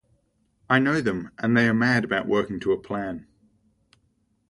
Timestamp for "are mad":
1.67-2.03